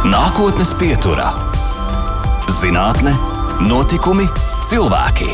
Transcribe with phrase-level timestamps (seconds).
[0.00, 1.26] Nākotnes pieturā-
[2.60, 3.10] zinātne,
[3.60, 4.24] notikumi,
[4.64, 5.28] cilvēki.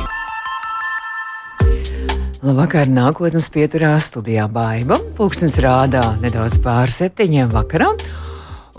[2.43, 4.99] Labvakar, nākotnes pieturā studijā Baiba.
[5.15, 7.93] Pūkstens rādā nedaudz pār septiņiem vakarā.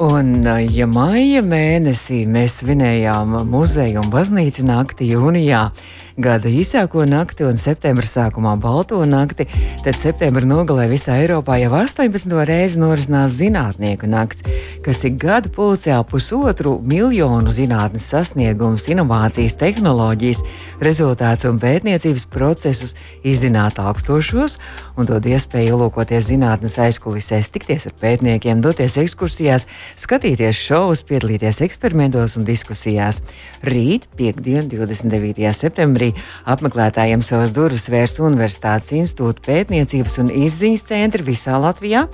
[0.04, 0.44] Un,
[0.76, 5.72] ja maija mēnesī mēs svinējām muzeju un baznīcu nakti jūnijā,
[6.18, 9.45] gada īsāko nakti un septembra sākumā balto nakti,
[9.84, 12.34] tad septembra nogalē visā Eiropā jau 18.
[12.49, 14.41] reizi norisinās zinātnieku nakts,
[14.85, 20.41] kas ik gadu pulcē pusotru miljonu zinātnes sasniegumus, inovācijas, tehnoloģijas,
[20.81, 24.58] rezultātus un pētniecības procesus izzināt augstošos
[24.97, 29.67] un dod iespēju ielūkoties zinātnes aizkulisēs, tikties ar pētniekiem, doties ekskursijās,
[30.02, 33.22] skatīties šovus, piedalīties eksperimentos un diskusijās.
[33.67, 35.53] Rīt, piekdien, 29.
[35.53, 36.16] septembrī, arī
[36.47, 42.07] apmeklētājiem savas durvis vērs Universitātes institūta pētniecības un izziņas centri visā Latvijā.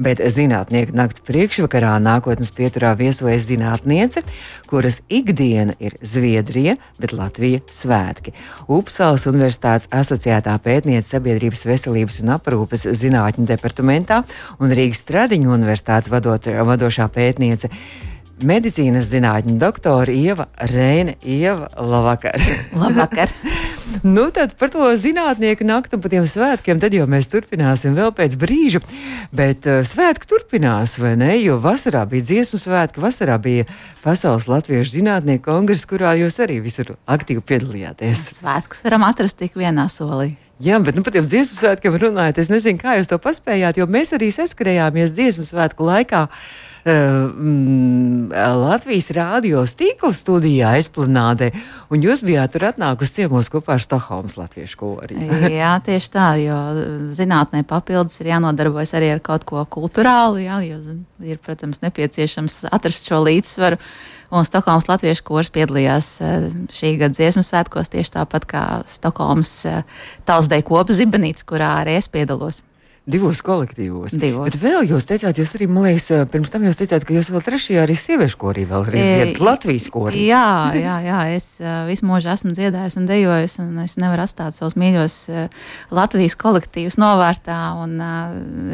[0.00, 4.22] Bet zinātnieku nakts priekšvakarā nākotnes pieturā viesojas zinātniece,
[4.64, 8.32] kuras ikdiena ir Zviedrija, bet Latvija svētki.
[8.64, 14.22] Upsalas Universitātes asociētā pētniece sabiedrības veselības un aprūpes zinātņu departamentā
[14.56, 17.68] un Rīgas Stradiņu universitātes vadot, vadošā pētniece
[18.46, 21.14] medicīnas zinātņu doktora Ieva Reina.
[21.26, 22.40] Ieva, labvakar!
[22.76, 23.32] labvakar.
[24.16, 28.12] nu, tad par to zinātnieku naktu un par tiem svētkiem tad jau mēs turpināsim vēl
[28.16, 28.82] pēc brīža.
[29.36, 31.32] Bet uh, svētki turpinās, vai ne?
[31.40, 33.66] Jo vasarā bija dziesmu svētki, vasarā bija
[34.04, 38.26] Pasaules Latviešu zinātnieku kongress, kurā jūs arī visur aktīvi piedalījāties.
[38.40, 40.32] Svētkus varam atrast tik vienā solī.
[40.60, 43.86] Jā, bet nu, par tiem dziesmu svētkiem runājot, es nezinu, kā jūs to paspējāt, jo
[43.88, 46.26] mēs arī saskarējāmies dziesmu svētku laikā.
[46.28, 51.50] Uh, mm, Latvijas rādios tīkla studijā Esplanādē,
[51.92, 55.18] un jūs bijāt tur atnākusi ciemos kopā ar Stokholmas latviešu kori.
[55.60, 56.60] jā, tieši tā, jo
[57.16, 60.80] zinātnē papildus ir jānodarbojas arī ar kaut ko kulturālu, jā, jo
[61.24, 63.80] ir, protams, nepieciešams atrast šo līdzsvaru.
[64.30, 66.12] Un Stokholmas latviešu kurs piedalījās
[66.76, 69.56] šī gada dziesmu svētkos tieši tāpat kā Stokholmas
[70.28, 72.62] talsdeja kopa zibenīts, kurā arī es piedalos.
[73.08, 74.12] Divos kolektīvos.
[74.20, 74.50] Divos.
[74.50, 77.42] Bet vēl jūs teicāt, jūs arī, man liekas, pirms tam jūs teicāt, ka jūs vēl
[77.46, 80.26] trešajā arī sieviešu korī vēl arī dziedat Latvijas korī.
[80.28, 81.46] Jā, jā, jā, es
[81.88, 85.16] visu mūžu esmu dziedājis un dejojis, un es nevaru atstāt savus mīļos
[85.96, 87.96] Latvijas kolektīvus novārtā, un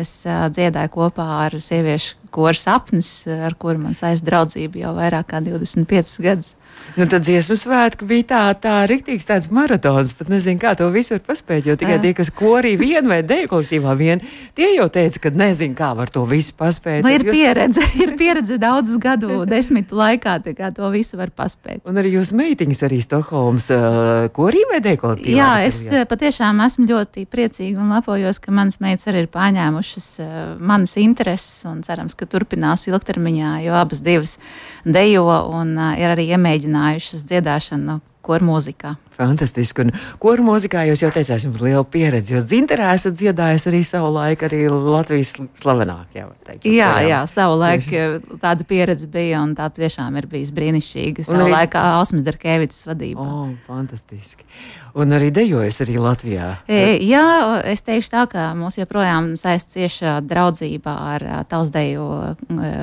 [0.02, 5.40] es dziedāju kopā ar sieviešu koru sapnis, ar kuru man saist draudzību jau vairāk kā
[5.46, 6.56] 25 gadus.
[6.96, 11.12] Nu, tad dziesmu svētki bija tā, tā rīktīgs tāds maratons, pat nezinu, kā to visu
[11.12, 14.22] var paspēt, jo tikai tie, kas korī vien vai deju kolektīvā vien,
[14.56, 17.04] tie jau teica, ka nezinu, kā var to visu paspēt.
[17.04, 17.36] Nu, ir jūs...
[17.36, 21.82] pieredze, ir pieredze daudzus gadu desmitu laikā, kā to visu var paspēt.
[21.84, 25.36] Un arī jūs meitiņas arī Stokholmas uh, korī vai deju kolektīvā?
[25.36, 30.08] Jā, es uh, patiešām esmu ļoti priecīga un lepojos, ka manas meitas arī ir pārņēmušas
[30.24, 30.32] uh,
[30.64, 34.38] manas intereses un cerams, ka turpinās ilgtermiņā, jo abas divas
[34.86, 38.96] dejo un uh, ir arī iemēģinājušas mēģinājušas dziedāšanu koru mūzikā.
[39.16, 39.84] Fantastiski.
[39.86, 42.34] Un koru mūzikā jūs jau teicāt, jums ir liela pieredze.
[42.34, 46.16] Jūs dzinterā esat dziedājis arī savu laiku, arī Latvijas slavenāk.
[46.16, 46.26] Jā,
[46.66, 48.02] jā, jā, savu laiku
[48.42, 51.24] tāda pieredze bija, un tā tiešām ir bijis brīnišķīga.
[51.30, 51.54] Savu arī...
[51.54, 53.22] laiku Ausmas Darkevicas vadībā.
[53.22, 54.44] Oh, fantastiski.
[54.98, 56.50] Un arī dejojas arī Latvijā.
[56.66, 57.24] E, jā,
[57.70, 62.76] es teikšu tā, ka mūs joprojām saist cieša draudzība ar tausdeju e,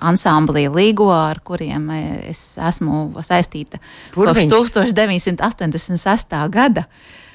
[0.00, 2.00] ansamblī Līgo, ar kuriem e,
[2.30, 3.80] es esmu saistīta
[4.14, 5.44] kopš 1980.
[5.44, 6.40] 86.
[6.52, 6.88] gada.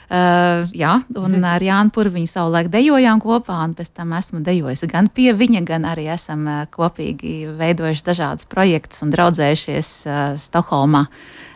[0.09, 1.43] Uh, jā, un mhm.
[1.45, 5.85] ar Jānu Purviņu savulaik dejojām kopā, un pēc tam esmu dejojusi gan pie viņa, gan
[5.85, 11.03] arī esam uh, kopīgi veidojuši dažādus projektus un draudzējušies uh, Stokholmā.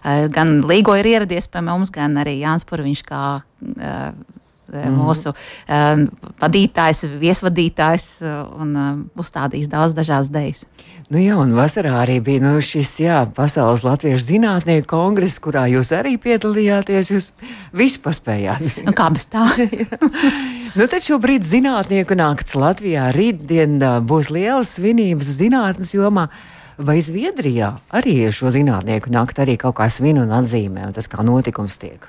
[0.03, 4.05] Uh, gan Līgo ir ieradies pie mums, gan arī Jānis Purviņš kā uh,
[4.71, 4.95] mm.
[4.97, 6.07] mūsu um,
[6.41, 10.65] vadītājs, viesvadītājs un um, uzstādījis daudz dažādas idejas.
[11.11, 15.91] Nu jā, un vasarā arī bija nu, šis jā, Pasaules Latviešu zinātnieku kongress, kurā jūs
[15.93, 17.11] arī piedalījāties.
[17.11, 17.27] Jūs
[17.75, 18.79] visu paspējāt.
[18.87, 19.43] Nu, kā bez tā?
[20.77, 26.29] nu, tad šobrīd zinātnieku nakts Latvijā rītdien būs lielas svinības zinātnes jomā.
[26.81, 31.21] Vai Zviedrijā arī šo zinātnieku nakti arī kaut kā svin un atzīmē, un tas kā
[31.21, 32.07] notikums tiek?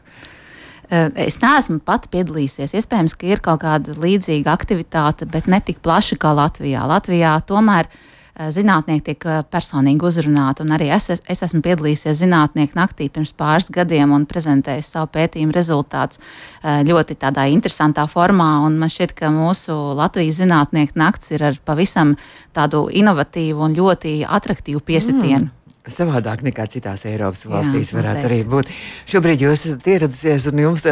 [1.21, 2.75] Es neesmu pati piedalījusies.
[2.79, 6.85] Iespējams, ka ir kaut kāda līdzīga aktivitāte, bet ne tik plaša kā Latvijā.
[6.91, 7.89] Latvijā tomēr
[8.35, 10.65] Eh, zinātnieki tiek eh, personīgi uzrunāti.
[10.75, 15.55] Arī es, es, es esmu piedalījies zinātnieku naktī pirms pāris gadiem un prezentējis savu pētījumu
[15.55, 18.49] rezultātus eh, ļoti tādā interesantā formā.
[18.67, 22.17] Man šķiet, ka mūsu Latvijas zinātnieku nakts ir ar pavisam
[22.57, 25.47] tādu inovatīvu un ļoti attraktīvu piesitienu.
[25.47, 25.64] Mm.
[25.91, 28.73] Savādāk nekā citās Eiropas valstīs Jā, varētu arī būt.
[29.11, 30.87] Šobrīd jūs esat ieradusies un jums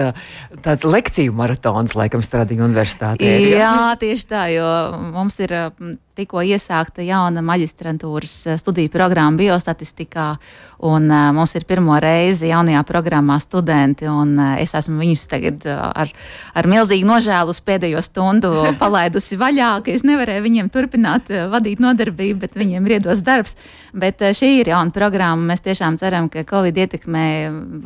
[0.64, 3.32] tāds lekciju maratons laikam Stradīna universitātē.
[3.52, 4.68] Jā, tieši tā, jo
[5.14, 5.56] mums ir
[6.18, 10.26] tikko iesākta jauna maģistrantūras eh, studiju programma biostatistikā,
[10.82, 15.66] un uh, mums ir pirmo reizi jaunajā programmā studenti, un uh, es esmu viņus tagad
[15.70, 16.10] ar,
[16.58, 18.50] ar milzīgu nožēlu pēdējo stundu
[18.82, 23.56] palaidusi vaļā, ka es nevarēju viņiem turpināt uh, vadīt nodarbību, bet viņiem ir iedos darbs.
[23.94, 25.52] Bet uh, šī ir jauna programma.
[25.52, 27.26] Mēs tiešām ceram, ka Covid ietekmē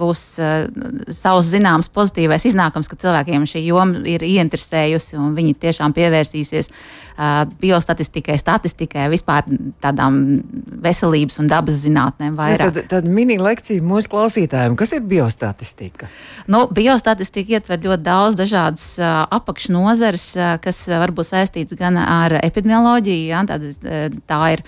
[0.01, 0.67] būs uh,
[1.13, 7.45] savs zināms pozitīvais iznākums, ka cilvēkiem šī joma ir ieinteresējusi, un viņi tiešām pievērsīsies uh,
[7.61, 9.45] biostatistikai statistikai, statistikai, vispār
[9.83, 10.43] tādām
[10.83, 12.65] veselības un dabas zinātnēm vairāk.
[12.65, 16.09] Ja, tad, tad mini lekcija mūsu klausītājiem, kas ir biostatistika?
[16.49, 22.39] Nu, biostatistika ietver ļoti daudz dažādas uh, apakšnozares, uh, kas uh, varbūt saistīts gan ar
[22.43, 23.61] epidemioloģiju, ja, tā,
[24.27, 24.65] tā ir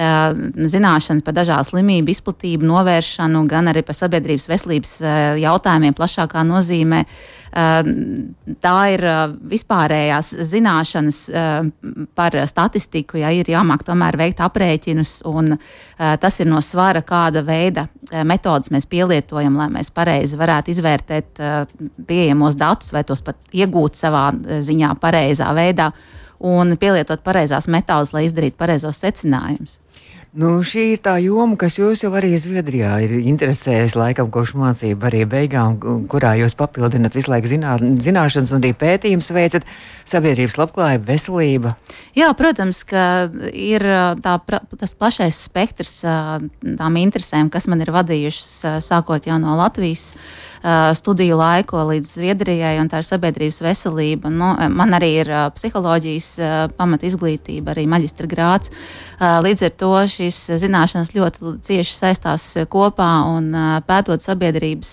[0.00, 4.94] zināšanas par dažādu slimību izplatību, novēršanu, gan arī par sabiedrības veselības
[5.42, 7.02] jautājumiem plašākā nozīmē.
[7.50, 9.02] Tā ir
[9.50, 11.18] vispārējās zināšanas
[12.14, 15.56] par statistiku, ja ir jāmāk tomēr veikt aprēķinus, un
[15.98, 17.88] tas ir no svara, kāda veida
[18.24, 21.42] metodas mēs pielietojam, lai mēs pareizi varētu izvērtēt
[22.06, 24.30] pieejamos datus vai tos pat iegūt savā
[24.62, 25.90] ziņā pareizā veidā
[26.40, 29.78] un pielietot pareizās metodas, lai izdarītu pareizos secinājumus.
[30.30, 35.08] Nu, šī ir tā joma, kas jūs jau arī Zviedrijā ir interesējusi laikam kopš mācību
[35.08, 35.74] arī beigām,
[36.06, 39.66] kurā jūs papildināt visu laiku zinā, zināšanas un arī pētījums veicat
[40.06, 41.72] sabiedrības labklājību, veselību.
[42.14, 43.82] Jā, protams, ka ir
[44.22, 44.36] tā,
[44.78, 50.12] tas plašais spektrs tām interesēm, kas man ir vadījušas sākot jau no Latvijas
[50.94, 54.30] studiju laiku līdz Zviedrijai, un tā ir sabiedrības veselība.
[54.30, 56.32] Nu, man arī ir psiholoģijas
[56.76, 58.70] pamat izglītība, arī maģistra grāts.
[59.20, 63.50] Līdz ar to šīs zināšanas ļoti cieši saistās kopā un
[63.84, 64.92] pētot sabiedrības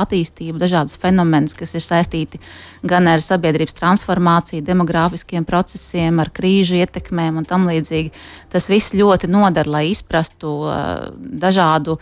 [0.00, 2.40] attīstību, dažādus fenomenus, kas ir saistīti
[2.82, 8.10] gan ar sabiedrības transformāciju, demogrāfiskiem procesiem, ar krīžu ietekmēm un tam līdzīgi.
[8.50, 10.58] Tas viss ļoti nodara, lai izprastu
[11.46, 12.00] dažādu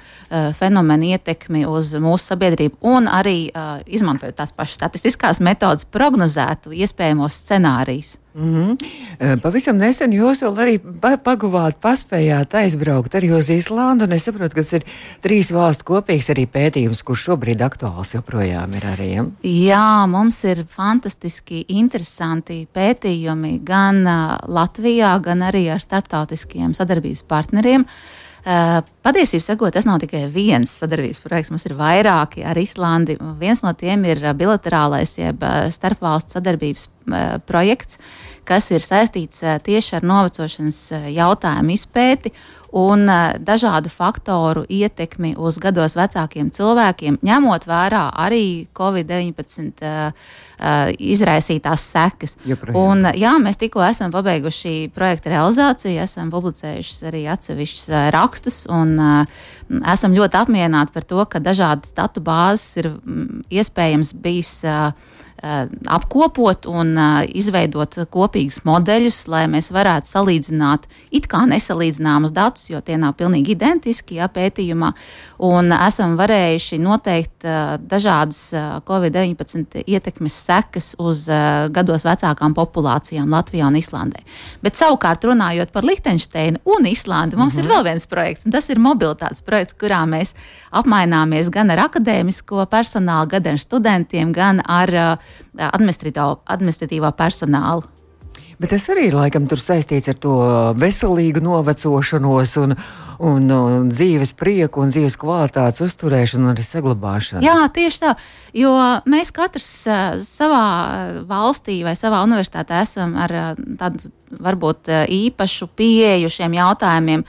[0.56, 3.50] fenomenu ietekmi uz mūsu sabiedrību un arī
[3.84, 8.16] izmantojot tās pašas statistiskās metodas, prognozētu iespējamos scenārijus.
[8.36, 9.40] Mm -hmm.
[9.40, 10.74] Pavisam nesen jūs vēl arī
[11.24, 14.12] paguvāt, paspējāt aizbraukt arī uz Īslandu.
[14.12, 14.84] Es saprotu, ka tas ir
[15.22, 19.08] trīs valstu kopīgs arī pētījums, kurš šobrīd aktuāls joprojām ir arī.
[19.14, 19.24] Ja?
[19.42, 24.04] Jā, mums ir fantastiski interesanti pētījumi gan
[24.46, 27.86] Latvijā, gan arī ar starptautiskiem sadarbības partneriem.
[28.46, 33.16] Patiesībā sakot, tas nav tikai viens sadarbības projekts, mums ir vairāki ar Islandi.
[33.40, 35.42] Viens no tiem ir bilaterālais, jeb
[35.74, 36.86] starpvalstu sadarbības
[37.48, 37.98] projekts,
[38.46, 40.78] kas ir saistīts tieši ar novecošanas
[41.16, 42.30] jautājumu izpēti
[42.76, 43.08] un
[43.40, 50.12] dažādu faktoru ietekmi uz gados vecākiem cilvēkiem, ņemot vērā arī Covid-19
[50.96, 52.36] izraisītās sekas.
[52.76, 58.96] Un, jā, mēs tikko esam pabeiguši projekta realizāciju, esam publicējuši arī atsevišķus rakstus un
[59.82, 62.92] esam ļoti apmierināti par to, ka dažādas datu bāzes ir
[63.52, 64.92] iespējams bijis Eh,
[65.42, 72.80] apkopot un eh, izveidot kopīgus modeļus, lai mēs varētu salīdzināt it kā nesalīdzināmus datus, jo
[72.80, 74.92] tie nav pilnīgi identiski ja, pētījumā.
[75.46, 83.28] Un esam varējuši noteikt uh, dažādas uh, Covid-19 ietekmes sekas uz uh, gados vecākām populācijām
[83.32, 84.22] Latvijā un Islandē.
[84.64, 87.60] Bet savukārt runājot par Lihtenšteinu un Islandi, mums -hmm.
[87.60, 87.74] ir mhm.
[87.74, 90.32] vēl viens projekts, un tas ir mobilitātes projekts, kurā mēs
[90.72, 95.25] apmaināmies gan ar akadēmisko personālu, gan ar studentiem, gan ar uh,
[95.56, 97.86] administratīvā personālu.
[98.56, 100.34] Bet tas arī laikam saistīts ar to
[100.80, 102.72] veselīgu novecošanos un,
[103.20, 107.44] un, un dzīves prieku un dzīves kvalitātes uzturēšanu un arī saglabāšanu.
[107.44, 108.14] Jā, tieši tā.
[108.56, 108.72] Jo
[109.04, 109.68] mēs katrs
[110.24, 110.62] savā
[111.28, 113.36] valstī vai savā universitātē esam ar
[113.76, 114.08] tādu
[114.40, 117.26] varbūt īpašu pieeju šiem jautājumiem.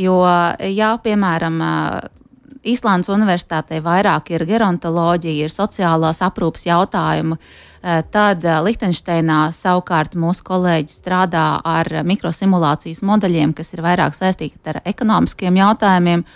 [0.00, 0.16] Jo,
[0.64, 1.60] ja, piemēram,
[2.60, 7.38] Īslandes Universitātē vairāk ir gerontoloģija, ir sociālās aprūpas jautājumi.
[7.80, 14.60] Eh, tad eh, Liechtensteinā savukārt mūsu kolēģi strādā ar mikrosimulācijas modeļiem, kas ir vairāk saistīti
[14.68, 16.26] ar ekonomiskiem jautājumiem.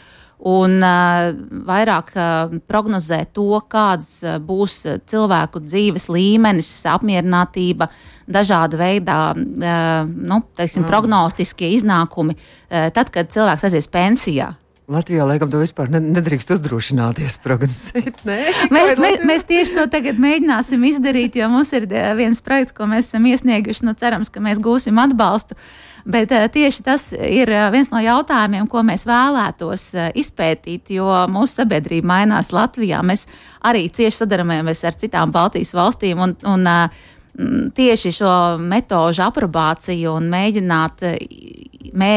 [0.44, 1.30] Un uh,
[1.64, 4.74] vairāk uh, prognozē to, kāds uh, būs
[5.08, 7.86] cilvēku dzīves līmenis, apmierinātība,
[8.28, 10.90] dažāda veida nu, teiksim, mm.
[10.90, 12.36] prognostiskie iznākumi,
[12.68, 14.50] tad, kad cilvēks aizies pensijā.
[14.84, 18.18] Latvijā laikam to vispār nedrīkst uzdrošināties prognozēt.
[18.28, 18.36] Nē,
[18.74, 21.86] mēs, mēs, mēs tieši to tagad mēģināsim izdarīt, jo mums ir
[22.18, 23.86] viens projekts, ko mēs esam iesnieguši.
[23.88, 25.56] Nu, cerams, ka mēs gūsim atbalstu.
[26.04, 29.86] Bet tieši tas ir viens no jautājumiem, ko mēs vēlētos
[30.20, 33.00] izpētīt, jo mūsu sabiedrība mainās Latvijā.
[33.00, 33.24] Mēs
[33.64, 36.20] arī cieši sadarbosimies ar citām Baltijas valstīm.
[36.20, 36.68] Un, un,
[37.74, 41.02] tieši šo metožu aprobāciju un mēģināt
[41.94, 42.10] mē,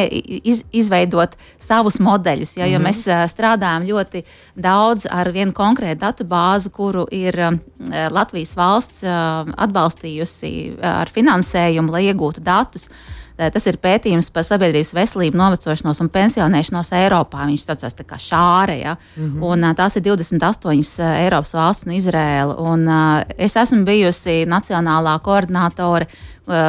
[0.43, 2.55] iz, izveidot savus modeļus.
[2.57, 2.88] Ja, jo mm -hmm.
[2.88, 4.24] mēs uh, strādājam ļoti
[4.55, 7.59] daudz ar vienu konkrētu datu bāzi, kuru ir uh,
[8.09, 9.03] Latvijas valsts
[9.57, 12.89] atbalstījusi ar finansējumu, lai iegūtu datus.
[13.38, 17.46] Tas ir pētījums par sabiedrības veselību, novecošanos un pensionēšanos Eiropā.
[17.46, 18.79] Viņš saucās tā kā šāre.
[18.82, 18.96] Ja?
[19.15, 19.44] Mm -hmm.
[19.46, 22.56] un, tās ir 28 Eiropas valsts un Izrēla.
[22.58, 22.89] Un,
[23.38, 26.08] es esmu bijusi nacionālā koordinātore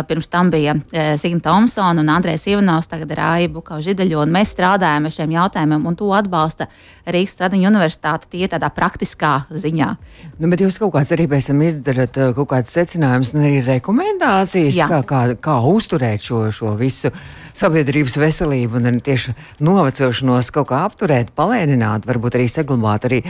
[0.09, 4.35] pirms tam bija eh, Signa Thompsona un Andrēs Ivanovs, tagad ir Aija Bukau Židaļo, un
[4.35, 6.69] mēs strādājam ar šiem jautājumiem, un to atbalsta
[7.09, 9.91] Rīgas Stradiņa universitāte tie tādā praktiskā ziņā.
[10.39, 13.63] Nu, bet jūs kaut kāds arī pēc tam izdarat eh, kaut kāds secinājums, nu arī
[13.67, 14.89] rekomendācijas, Jā.
[14.91, 17.13] kā, kā, kā uzturēt šo, šo visu
[17.57, 23.23] sabiedrības veselību un tieši novecošanos kaut kā apturēt, palēnināt, varbūt arī saglabāt arī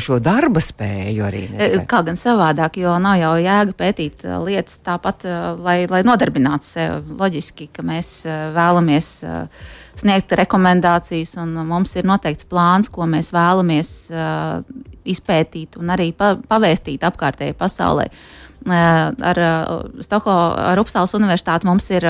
[0.00, 1.24] šo darba spēju.
[1.26, 1.42] Arī,
[1.90, 5.26] kā gan savādāk, jo nav jau jēga pētīt lietas tāpat,
[5.60, 7.18] lai, lai nodarbinātu sevi.
[7.18, 9.66] Loģiski, ka mēs eh, vēlamies eh,
[9.98, 14.72] sniegt rekomendācijas, un mums ir noteikts plāns, ko mēs vēlamies eh,
[15.08, 18.08] izpētīt un arī pavēstīt apkārtējai pasaulē.
[18.68, 19.38] Ar
[20.02, 22.04] Stoko, ar Upsāles universitāti mums ir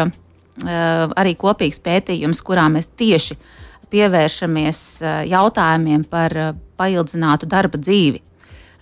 [0.67, 3.37] arī kopīgs pētījums, kurā mēs tieši
[3.93, 4.81] pievēršamies
[5.31, 6.35] jautājumiem par
[6.81, 8.23] paildzinātu darba dzīvi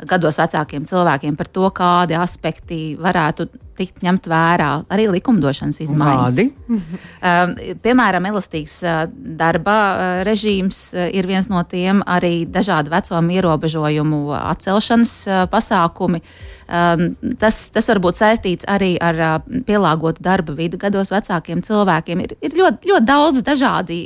[0.05, 6.37] gados vecākiem cilvēkiem par to, kādi aspekti varētu tikt ņemt vērā, arī likumdošanas izmaiņas.
[6.77, 7.55] um,
[7.85, 14.23] piemēram, elastīgs uh, darba uh, režīms uh, ir viens no tiem, arī dažādu vecumu ierobežojumu
[14.39, 15.15] atcelšanas
[15.53, 16.23] pasākumi.
[16.67, 17.09] Um,
[17.39, 22.25] tas, tas var būt saistīts arī ar pielāgotu darba vidi gados vecākiem cilvēkiem.
[22.27, 24.01] Ir, ir ļoti, ļoti daudz dažādi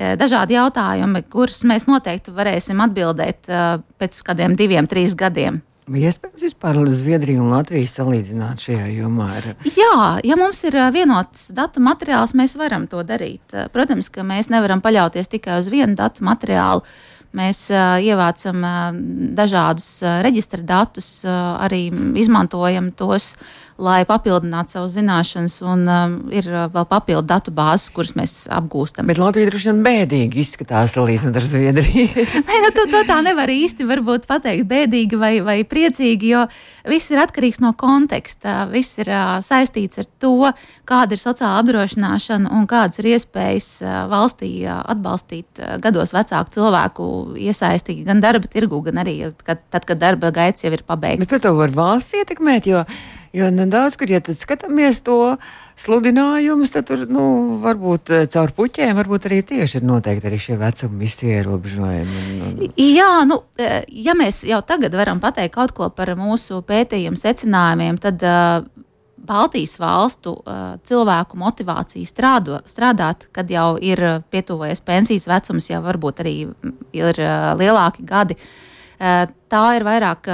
[0.00, 5.60] Eh, dažādi jautājumi, kurus mēs noteikti varēsim atbildēt eh, pēc kādiem diviem, trīs gadiem.
[5.90, 9.26] Iespējams, vispār Zviedriju un Latviju salīdzināt šajā jomā.
[9.40, 9.48] Ar...
[9.66, 13.52] Jā, ja mums ir eh, vienots datu materiāls, mēs varam to darīt.
[13.74, 16.86] Protams, ka mēs nevaram paļauties tikai uz vienu datu materiālu.
[17.36, 18.78] Mēs uh, ievācam uh,
[19.38, 21.84] dažādus uh, reģistra datus, uh, arī
[22.18, 23.36] izmantojam tos
[23.80, 29.08] lai papildinātu savas zināšanas, un um, ir uh, vēl papildu datu bāzes, kuras mēs apgūstam.
[29.10, 32.26] Bet Latvija droši vien bēdīgi izskatās salīdzinot ar Zviedriju.
[32.50, 33.88] Nē, nu, to, to tā nevar īsti
[34.28, 36.44] pateikt, bēdīgi vai, vai priecīgi, jo
[36.90, 38.66] viss ir atkarīgs no konteksta.
[38.70, 40.52] Viss ir uh, saistīts ar to,
[40.88, 46.56] kāda ir sociāla apdrošināšana un kādas ir iespējas uh, valstī uh, atbalstīt uh, gados vecāku
[46.58, 47.06] cilvēku
[47.40, 51.28] iesaistīt gan darba tirgu, gan arī kad, tad, kad darba gaits jau ir pabeigts.
[51.30, 52.84] Bet to var valsts ietekmēt, jo
[53.32, 55.36] Jo nu, daudz, kur ja skatāmies to
[55.78, 57.22] sludinājumus, tad tur nu,
[57.62, 62.24] varbūt eh, caur puķiem, varbūt arī tieši ir noteikti arī šie vecuma visi ierobežojumi.
[62.26, 62.72] Un, un...
[62.74, 68.00] Jā, nu, eh, ja mēs jau tagad varam pateikt kaut ko par mūsu pētījumu secinājumiem,
[68.02, 68.66] tad uh,
[69.30, 76.24] Baltijas valstu uh, cilvēku motivācija strādo, strādāt, kad jau ir pietuvojies pensijas vecums, jau varbūt
[76.26, 76.34] arī
[76.98, 78.40] ir uh, lielāki gadi.
[78.98, 80.26] Uh, tā ir vairāk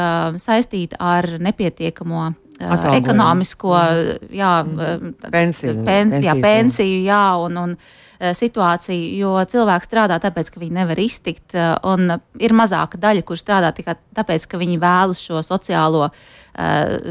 [0.43, 2.25] saistīta ar nepietiekamo
[2.61, 2.97] Atalgojumu.
[3.03, 4.35] ekonomisko mm.
[4.37, 5.15] jā, mm.
[5.33, 7.77] pensiju, pen, jā, pensiju jā, un, un
[8.17, 11.53] situāciju, jo cilvēks strādā tāpēc, ka viņi nevar iztikt,
[11.85, 16.09] un ir mazāka daļa, kur strādā tikai tāpēc, ka viņi vēlas šo sociālo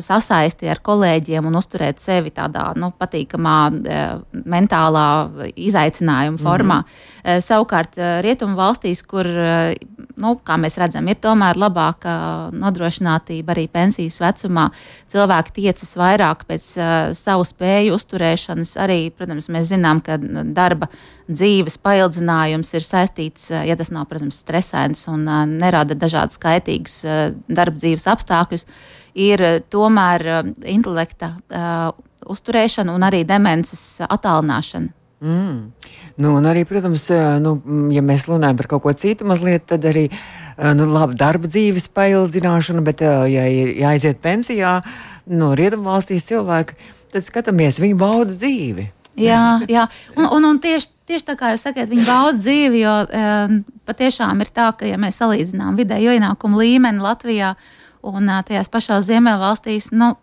[0.02, 4.06] sasaisti ar kolēģiem un uzturēt sevi tādā nu, patīkamā eh,
[4.46, 5.08] mentālā
[5.54, 6.82] izaicinājuma formā.
[6.82, 7.42] Mm -hmm.
[7.42, 9.26] Savukārt, rietumu valstīs, kur,
[10.16, 14.70] nu, kā mēs redzam, ir tomēr labāka nodrošinātība arī pensijas vecumā,
[15.10, 16.68] cilvēki tiecas vairāk pēc
[17.18, 18.78] savu spēju uzturēšanas.
[18.78, 20.18] Arī, protams, mēs zinām, ka
[20.54, 20.88] darba
[21.28, 25.26] dzīves paildzinājums ir saistīts, ja tas nav, protams, stresains un
[25.58, 28.68] nerada dažādus kaitīgus uh, darba dzīves apstākļus
[29.16, 31.90] ir eh, tomēr eh, intelekta uh,
[32.26, 34.92] uzturēšana un arī demences attālināšana.
[35.26, 35.72] Mm.
[36.22, 37.08] Nu, un arī, protams,
[37.42, 37.56] nu,
[37.92, 40.06] ja mēs runājam par kaut ko citu, mazliet, tad arī
[40.76, 44.78] nu, labi, darba dzīves paildzināšana, bet, ja ir jāaiziet pensijā
[45.32, 46.78] no rietumvalstīs cilvēki,
[47.16, 48.90] tad skatāmies, viņi bauda dzīvi.
[49.20, 49.88] Jā, jā.
[50.18, 53.58] Un, un, un tieši, tieši tā kā jūs sakat, viņi bauda dzīvi, jo um,
[53.88, 59.08] patiešām ir tā, ka, ja mēs salīdzinām vidējo ienākumu līmeni Latvijā, uh, Un tajās pašās
[59.08, 60.14] Ziemeļvalstīs nu,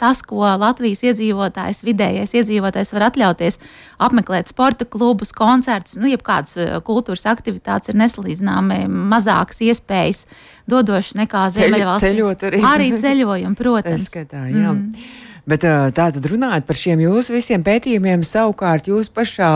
[0.00, 3.58] tas, ko Latvijas iedzīvotājs, vidējais iedzīvotājs var atļauties,
[4.02, 10.24] apmeklēt sporta klubus, koncertus, nu, jebkādas kultūras aktivitātes, ir nesalīdzināmi mazākas iespējas
[10.70, 12.10] dodošas nekā Ziemeļvalstīs.
[12.10, 12.64] Ceļot arī.
[12.70, 14.08] Arī ceļojumi, protams.
[14.10, 14.74] Skatā, jā.
[14.74, 15.22] Mm.
[15.44, 19.50] Bet tā tad runājot par šiem jūsu visiem pētījumiem, savukārt jūs pašā,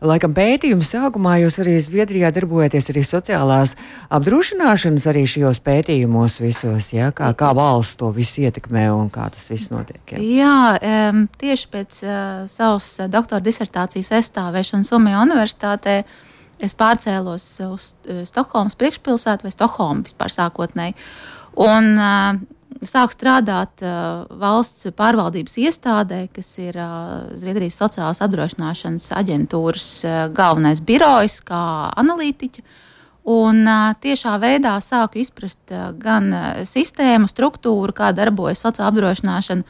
[0.00, 3.74] laikam, pētījuma sākumā jūs arī Zviedrijā darbojaties arī sociālās
[4.08, 7.10] apdrošināšanas arī šajos pētījumos visos, ja?
[7.12, 10.00] kā, kā valsts to visu ietekmē un kā tas viss notiek.
[10.16, 10.22] Ja?
[10.24, 10.56] Jā,
[11.12, 12.16] um, tieši pēc uh,
[12.48, 16.00] savas doktora disertācijas aizstāvēšanas Somijā universitātē.
[16.64, 17.92] Es pārcēlos uz
[18.30, 20.96] Stokholmas priekšpilsētu vai Stokholmu vispār sākotnēji.
[21.60, 22.40] Un, uh,
[22.82, 30.82] sāku strādāt uh, valsts pārvaldības iestādē, kas ir uh, Zviedrijas sociālās apdrošināšanas aģentūras uh, galvenais
[30.84, 31.62] birojs, kā
[32.00, 32.64] analītiķa.
[33.34, 39.64] Un uh, tiešā veidā sāku izprast uh, gan uh, sistēmu, struktūru, kā darbojas sociālā apdrošināšana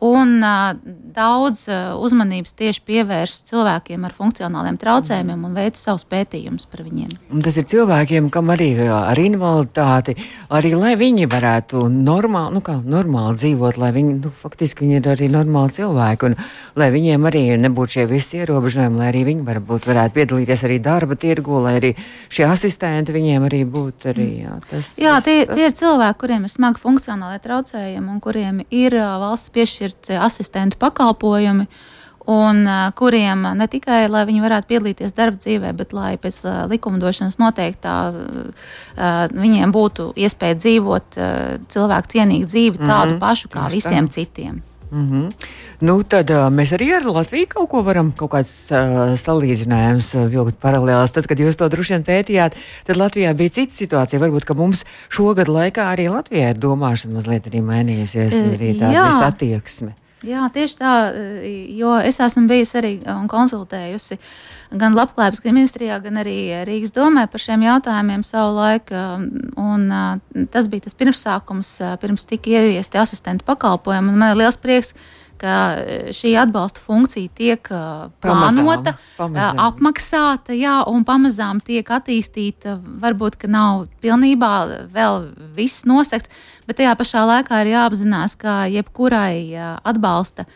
[0.00, 0.72] un uh,
[1.12, 7.12] daudz uh, uzmanības tieši pievērš cilvēkiem ar funkcionāliem traucējumiem un veic savus pētījumus par viņiem.
[7.44, 10.16] Tas ir cilvēkiem, kam arī ar invaliditāti,
[10.48, 15.10] arī lai viņi varētu normāli, nu kā, normāli dzīvot, lai viņi nu, faktiski viņi ir
[15.12, 16.38] arī normāli cilvēki, un
[16.80, 21.18] lai viņiem arī nebūtu šie visi ierobežojumi, lai arī viņi varbūt varētu piedalīties arī darba
[21.20, 21.92] tirgu, lai arī
[22.32, 24.30] šie asistenti viņiem arī būtu arī.
[24.46, 25.60] Jā, tas, jā tie, tas...
[25.60, 30.78] tie ir cilvēki, kuriem ir smagi funkcionāli traucējumi un kuriem ir valsts piešķirta piešķirt asistentu
[30.78, 31.66] pakalpojumi.
[32.30, 38.12] Un, kuriem ne tikai lai viņi varētu piedalīties darba dzīvē, bet lai pēc likumdošanas noteiktā
[39.32, 41.18] viņiem būtu iespēja dzīvot
[41.72, 43.20] cilvēku cienīgu dzīvi, tādu mm -hmm.
[43.24, 44.12] pašu kā visiem tā.
[44.12, 44.62] citiem.
[44.90, 45.32] Mm -hmm.
[45.80, 50.26] nu, tad uh, mēs arī ar Latviju kaut ko varam, kaut kāds uh, salīdzinājums uh,
[50.26, 51.12] vilkt paralēlās.
[51.14, 54.20] Tad, kad jūs to droši vien pētījāt, tad Latvijā bija cita situācija.
[54.20, 59.26] Varbūt, ka mums šogad laikā arī Latvijā ir domāšana mazliet arī mainījusies, un arī tāda
[59.26, 59.99] attieksme.
[60.26, 60.94] Jā, tieši tā,
[61.72, 64.18] jo es esmu bijusi arī un konsultējusi
[64.80, 66.36] gan Labklājības ministrijā, gan arī
[66.68, 69.00] Rīgas domē par šiem jautājumiem savu laiku.
[69.60, 69.88] Un,
[70.52, 71.72] tas bija tas pirmsākums,
[72.02, 74.12] pirms tika ieviesti asistentu pakalpojumi.
[74.12, 74.92] Man ir liels prieks,
[75.40, 75.54] ka
[76.14, 79.60] šī atbalsta funkcija tiek plānota, pamazām, pamazām.
[79.64, 82.76] apmaksāta jā, un pamazām tiek attīstīta.
[83.00, 84.52] Varbūt nav pilnībā
[84.92, 86.28] vēl viss nosegts,
[86.70, 89.50] bet tajā pašā laikā ir jāapzinās, ka jebkurai
[89.82, 90.46] atbalsta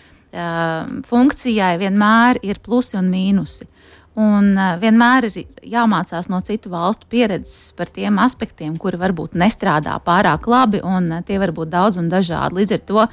[1.10, 3.66] funkcijai vienmēr ir plusi un mīnusi.
[4.14, 10.46] Un vienmēr ir jāmācās no citu valstu pieredzes par tiem aspektiem, kuri varbūt nestrādā pārāk
[10.46, 12.60] labi, un tie var būt daudz un dažādi.
[12.60, 13.06] Līdz ar to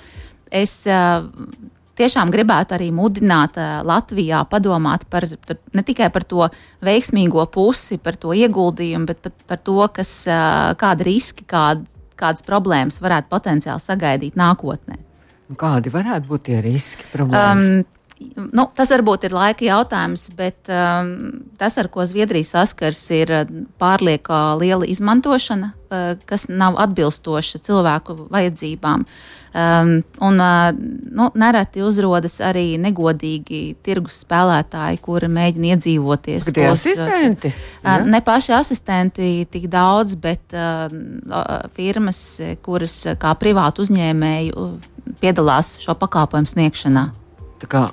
[0.61, 0.75] es
[1.97, 5.25] tiešām gribētu arī mudināt Latvijā padomāt par,
[5.73, 6.45] ne tikai par to
[6.85, 10.13] veiksmīgo pusi, par to ieguldījumu, bet pat par to, kas,
[10.81, 11.81] kāda riski, kāda,
[12.21, 14.99] kādas problēmas varētu potenciāli sagaidīt nākotnē.
[15.59, 17.07] Kādi varētu būt tie riski?
[17.11, 17.71] Problēmas?
[17.81, 18.00] Um,
[18.51, 21.11] Nu, tas varbūt ir laika jautājums, bet um,
[21.59, 28.17] tas, ar ko Zviedrija saskars, ir uh, pārlieku liela izmantošana, uh, kas nav atbilstoša cilvēku
[28.31, 29.05] vajadzībām.
[29.51, 30.69] Um, un uh,
[31.11, 36.47] nu, nereti uzrodas arī negodīgi tirgus spēlētāji, kuri mēģina iedzīvoties.
[36.51, 37.51] Tie ir asistenti?
[37.81, 40.87] Uh, ne paši asistenti tik daudz, bet uh,
[41.75, 42.21] firmas,
[42.63, 44.69] kuras kā privātu uzņēmēju
[45.19, 47.09] piedalās šo pakalpojumu sniegšanā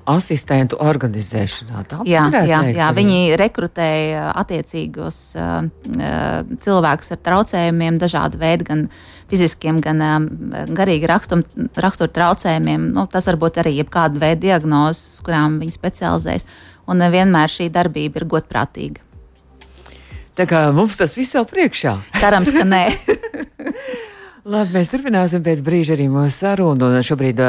[0.08, 1.82] asistentu organizēšanā.
[1.88, 8.68] Tā jā, jā, teikt, jā, viņi rekrutēja attiecīgos uh, uh, cilvēkus ar traucējumiem, dažādu veidu,
[8.68, 8.86] gan
[9.28, 10.28] fiziskiem, gan um,
[10.76, 11.44] garīgi rakstum,
[11.76, 12.88] rakstura traucējumiem.
[12.96, 16.48] Nu, tas var būt arī jebkāda veida diagnozes, kurām viņi specializējas.
[16.88, 19.04] Un nevienmēr šī darbība ir godprātīga.
[20.38, 21.96] Tā kā mums tas viss vēl priekšā.
[22.20, 22.84] Cerams, ka nē.
[24.46, 26.88] Labi, mēs turpināsim pēc brīža arī mūsu sarunu.
[27.02, 27.40] Šobrīd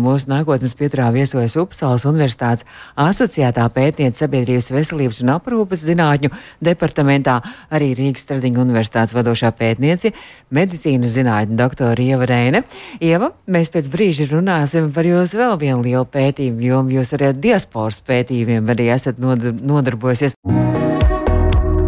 [0.00, 2.64] mūsu nākotnes pieturā viesojas Upsalas Universitātes
[2.96, 6.30] asociētā pētniece sabiedrības veselības un aprūpas zinātņu
[6.64, 10.14] departamentā, arī Rīgas Tradiņu universitātes vadošā pētniece,
[10.56, 12.64] medicīnas zinātņu doktora Ieva Reine.
[13.00, 17.42] Ieva, mēs pēc brīža runāsim par jūsu vēl vienu lielu pētījumu, jo jūs arī ar
[17.48, 20.38] diasporas pētījumiem arī esat nodarbojusies.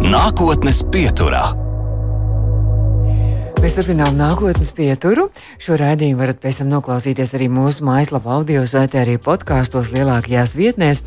[0.09, 1.68] Nākotnes pieturā.
[3.59, 5.25] Mēs turpinām nākotnes pieturu.
[5.59, 11.01] Šo raidījumu varat pēc tam noklausīties arī mūsu mājaslapā, audio saitē, arī podkāstos lielākajās vietnēs.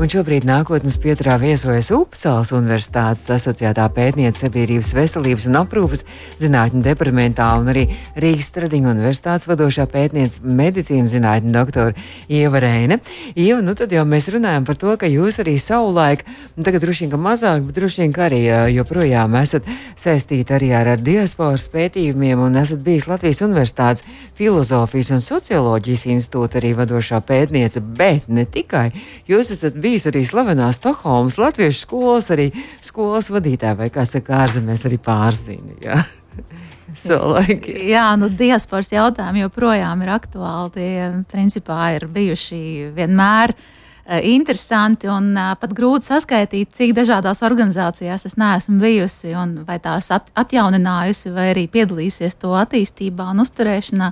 [0.00, 6.06] Un šobrīd nākotnes pieturā viesojas Upsāles Universitātes asociētā pētniece sabiedrības veselības un aprūpas
[6.40, 7.84] zinātņu departamentā un arī
[8.16, 11.92] Rīgas Tradiņu universitātes vadošā pētniece medicīnas zinātņu doktora
[12.32, 13.02] Ieva Reine.
[13.36, 16.24] Ieva, nu tad jau mēs runājam par to, ka jūs arī savulaik,
[16.56, 18.42] nu tagad droši vien mazāk, bet droši vien arī
[18.78, 24.04] joprojām esat saistīti arī ar, ar diasporas pētījumu pētījumiem un esat bijis Latvijas Universitātes
[24.38, 28.92] Filozofijas un Socioloģijas institūta arī vadošā pētniece, bet ne tikai.
[29.26, 34.86] Jūs esat bijis arī slavenā Stokholmas Latviešu skolas, arī skolas vadītāja, vai kā saka, ārzemēs
[34.86, 35.74] arī pārzina.
[35.82, 36.04] Jā.
[37.02, 37.66] Savulaik.
[37.66, 40.70] Jā, nu, diasporas jautājumi joprojām ir aktuāli.
[40.78, 43.66] Tie principā ir bijuši vienmēr uh,
[44.08, 50.30] interesanti un pat grūti saskaitīt, cik dažādās organizācijās es neesmu bijusi un vai tās at
[50.38, 54.10] atjauninājusi, vai arī piedalīsies to attīstībā un uzturēšanā.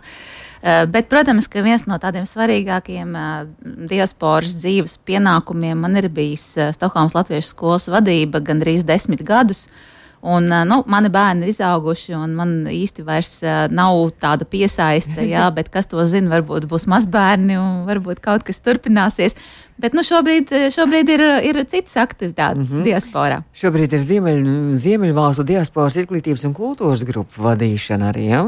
[0.93, 3.13] Bet, protams, ka viens no tādiem svarīgākiem
[3.89, 9.67] diasporas dzīves pienākumiem man ir bijis Stokholmas Latviešu skolas vadība gandrīz desmit gadus.
[9.67, 9.96] Uh,
[10.27, 13.37] Un, nu, mani bērni ir izauguši, un man īsti vairs
[13.71, 18.59] nav tāda piesaiste, jā, bet kas to zina, varbūt būs mazbērni, un varbūt kaut kas
[18.65, 19.39] turpināsies.
[19.77, 22.85] Bet nu, šobrīd, šobrīd ir, ir citas aktivitātes mm -hmm.
[22.89, 23.43] diasporā.
[23.53, 24.41] Šobrīd ir Ziemeļ,
[24.73, 28.25] Ziemeļvalstu diasporas izglītības un kultūras grupu vadīšana arī.
[28.31, 28.41] Ja?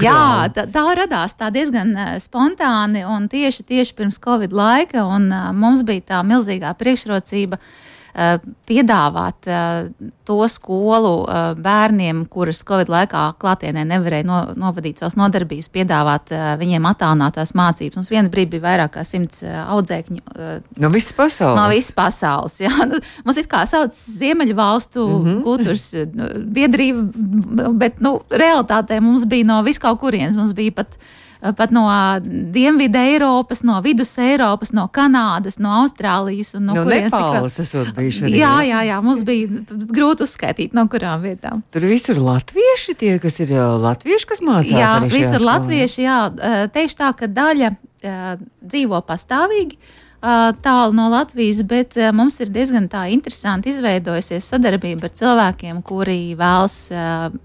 [0.00, 1.92] Jā, tā, tā radās tā diezgan
[2.24, 5.04] spontāni un tieši, tieši pirms Covid laika.
[5.52, 7.60] Mums bija tā milzīgā priekšrocība
[8.68, 9.86] piedāvāt eh,
[10.28, 16.88] to skolu eh, bērniem, kurus Covid laikā klātienē nevarēja no, novadīt savas nodarbības, piedāvāt viņiem
[16.90, 17.96] attālinātās mācības.
[17.96, 20.20] Mums viena brīdī bija vairāk kā simts audzēkņu.
[20.82, 21.56] No visas pasaules.
[21.56, 22.72] No visas pasaules jā.
[22.92, 25.42] Nu, mums it kā sauc Ziemeļu valstu mm -hmm.
[25.46, 25.84] kultūras
[26.52, 30.36] biedrība, bet nu, realitātē mums bija no vis kaut kurienes.
[30.36, 30.98] Mums bija pat
[31.42, 31.84] pat no
[32.22, 37.58] Dienvidu Eiropas, no Vidus Eiropas, no Kanādas, no Austrālijas un no, no Nepāles.
[37.62, 38.36] Esot bijuši arī.
[38.38, 41.64] Jā, jā, jā, mums bija grūti uzskaitīt, no kurām vietām.
[41.74, 44.70] Tur visur latvieši tie, kas ir latvieši, kas mācās.
[44.70, 46.20] Jā, visur latvieši, jā.
[46.72, 49.80] Teikšu tā, ka daļa dzīvo pastāvīgi
[50.62, 56.76] tālu no Latvijas, bet mums ir diezgan tā interesanti izveidojusies sadarbība ar cilvēkiem, kuri vēlas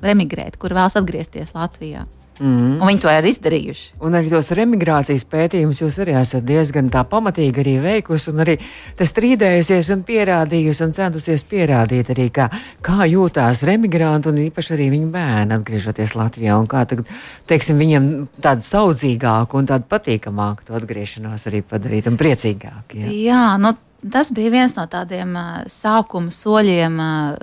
[0.06, 2.06] emigrēt, kuri vēlas atgriezties Latvijā.
[2.40, 2.78] Mm.
[2.78, 3.86] Un viņi to ir izdarījuši.
[4.06, 8.58] Un arī tos remigrācijas pētījumus jūs arī esat diezgan tā pamatīgi arī veikusi un arī
[9.02, 12.50] strīdējusies un pierādījusi un centusies pierādīt arī, kā,
[12.86, 17.10] kā jūtās remigranti un īpaši arī viņu bērni atgriežoties Latvijā un kā tagad,
[17.50, 18.12] teiksim, viņam
[18.44, 23.02] tādu saudzīgāku un tādu patīkamāku to atgriešanos arī padarīt un priecīgāku.
[23.02, 23.74] Jā, jā nu,
[24.12, 27.36] tas bija viens no tādiem uh, sākuma soļiem uh,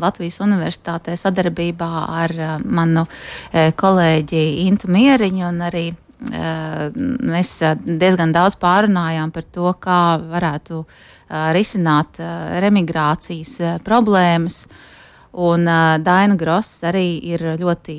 [0.00, 1.90] Latvijas Universitātē sadarbībā
[2.22, 5.90] ar uh, manu uh, kolēģi Intu Mieriņu un arī
[6.24, 7.50] mēs
[7.84, 10.78] diezgan daudz pārunājām par to, kā varētu
[11.52, 12.16] risināt
[12.64, 14.62] remigrācijas problēmas.
[15.34, 17.94] Un uh, Daina Gross arī ir ļoti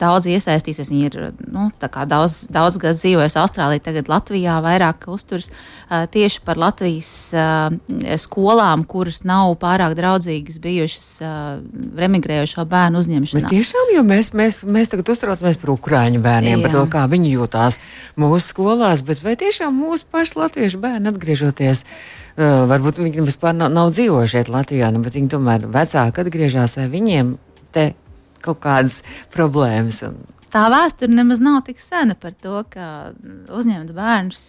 [0.00, 0.90] daudz iesaistījusies.
[0.90, 1.18] Viņa ir
[1.54, 1.68] nu,
[2.10, 7.70] daudz, daudz gadu dzīvojusi Austrālijā, tagad Latvijā vairāk uzturas uh, tieši par Latvijas uh,
[8.18, 11.32] skolām, kuras nav pārāk draudzīgas bijušas uh,
[12.02, 13.46] remigrējušo bērnu uzņemšanā.
[13.46, 16.64] Bet tiešām, jo mēs, mēs, mēs tagad uztraucamies par ukrāņu bērniem, Jā.
[16.66, 17.78] par to, kā viņi jūtās
[18.18, 21.86] mūsu skolās, bet vai tiešām mūsu paši latviešu bērni atgriežoties?
[22.38, 26.76] Uh, varbūt viņi vispār nav, nav dzīvojuši šeit Latvijā, nu, bet viņi tomēr vecāki atgriežas,
[26.78, 27.32] vai viņiem
[27.74, 27.88] te
[28.44, 29.00] kaut kādas
[29.34, 30.04] problēmas.
[30.06, 30.20] Un...
[30.52, 33.12] Tā vēsture nemaz nav tik sena par to, ka
[33.52, 34.42] uzņemt bērnus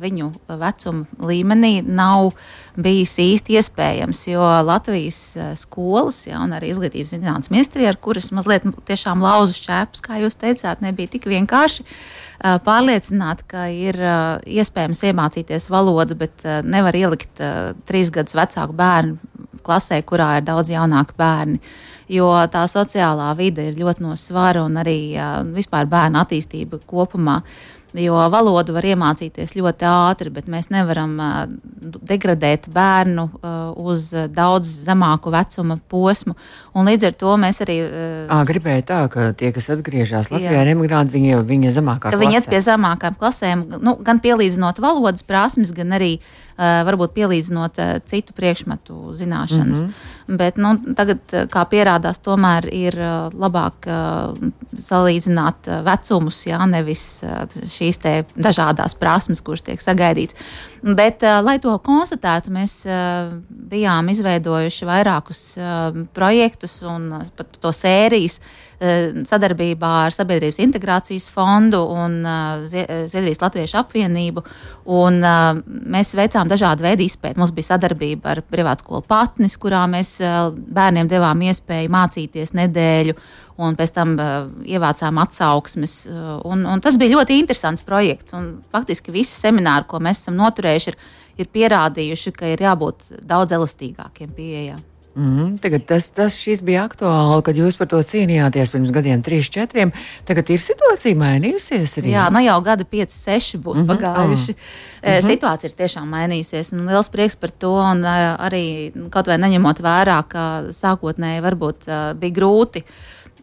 [0.00, 2.32] viņu vecuma līmenī nav
[2.74, 4.24] bijis īsti iespējams.
[4.32, 5.20] Jo Latvijas
[5.60, 10.40] skolas, ja, un arī izglītības zinātnes ministrija, ar kuras mazliet tiešām lauzu šķēpus, kā jūs
[10.40, 11.86] teicāt, nebija tik vienkārši.
[11.86, 13.98] Uh, pārliecināt, ka ir
[14.46, 17.42] iespējams iemācīties valodu, bet nevar ielikt
[17.88, 19.16] trīs gadus vecāku bērnu
[19.66, 21.58] klasē, kurā ir daudz jaunāki bērni.
[22.08, 25.00] Jo tā sociālā vide ir ļoti no svara un arī
[25.52, 27.42] vispār bērnu attīstība kopumā.
[27.96, 31.14] Jo valodu var iemācīties ļoti ātri, bet mēs nevaram
[31.80, 33.24] degradēt bērnu
[33.80, 36.36] uz daudz zemāku vecuma posmu.
[36.76, 37.78] Un līdz ar to mēs arī.
[38.28, 42.20] À, gribēju tā, ka tie, kas atgriežas Latvijā, ir emigranti, viņi, viņi ir zemākā klasē.
[42.20, 47.78] Viņi iet pie zemākām klasēm, nu, gan pielīdzinot valodas prasmes, gan arī uh, varbūt pielīdzinot
[47.78, 49.82] uh, citu priekšmetu zināšanas.
[49.82, 50.16] Mm -hmm.
[50.36, 52.92] Bet nu, tagad, kā pierādās, tomēr ir
[53.32, 53.88] labāk
[54.78, 57.24] salīdzināt vecumus, jā, nevis
[57.72, 57.98] šīs
[58.36, 60.36] dažādas prasmes, kuras tiek sagaidītas.
[60.82, 62.84] Bet, lai to konstatētu, mēs
[63.48, 65.40] bijām izveidojuši vairākus
[66.12, 68.40] projektus un pat to sērijas.
[68.78, 74.44] Uh, sadarbībā ar Sabiedrības integrācijas fondu un uh, Zviedrijas Latviešu apvienību.
[74.94, 75.16] Un,
[75.90, 77.40] mēs veicām dažādu veidu izpēti.
[77.40, 83.16] Mums bija sadarbība ar privātskolu Patnis, kurā mēs bērniem devām iespēju mācīties nedēļu
[83.66, 85.96] un pēc tam uh, ievācām atsauksmes.
[86.46, 88.36] Un, un tas bija ļoti interesants projekts.
[88.38, 93.58] Un, faktiski visi semināri, ko mēs esam noturējuši, ir, ir pierādījuši, ka ir jābūt daudz
[93.58, 94.86] elastīgākiem pieejām.
[95.18, 99.90] Mm, tagad tas, tas bija aktuāli, kad jūs par to cīnījāties pirms gadiem, trīs, četriem.
[100.28, 101.96] Tagad ir situācija mainījusies.
[101.98, 102.12] Arī.
[102.12, 103.88] Jā, nu jau gadi 5, 6 būs mm -hmm.
[103.90, 104.54] pagājuši.
[104.54, 105.26] Mm -hmm.
[105.26, 106.72] Situācija ir tiešām mainījusies.
[106.72, 107.74] Un liels prieks par to.
[107.74, 112.84] Un arī kaut vai neņemot vērā, ka sākotnēji varbūt bija grūti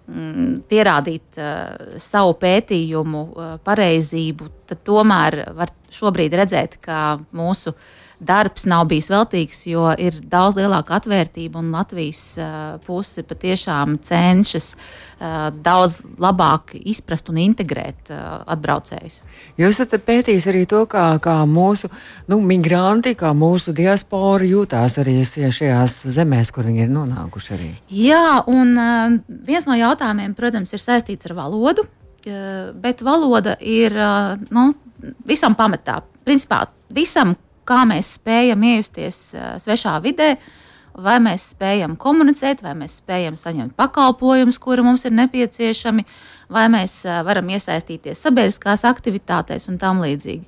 [0.08, 7.76] mm, pierādīt uh, savu pētījumu uh, pareizību, tad tomēr var šobrīd redzēt, ka mūsu uh,
[8.20, 14.72] darbs nav bijis veltīgs, jo ir daudz lielāka atvērtība un Latvijas uh, puse patiešām cenšas
[14.76, 19.20] uh, daudz labāk izprast un integrēt uh, atbraucējus.
[19.60, 21.92] Jūs esat pētījis arī to, kā, kā mūsu
[22.32, 27.54] nu, migranti, kā mūsu diaspora jūtās arī šajās zemēs, kur viņi ir nonākuši.
[27.56, 27.70] Arī.
[27.94, 31.88] Jā, un uh, viens no jautājumiem, protams, ir saistīts ar valodu.
[32.26, 33.94] Bet valoda ir
[34.50, 34.62] nu,
[35.30, 36.00] visam pamatā.
[36.26, 37.36] Principā visam,
[37.68, 39.20] kā mēs spējam iejusties
[39.64, 40.36] svešā vidē,
[40.96, 46.06] vai mēs spējam komunicēt, vai mēs spējam saņemt pakalpojumus, kuri mums ir nepieciešami,
[46.56, 50.46] vai mēs varam iesaistīties sabiedriskās aktivitātēs un tam līdzīgi.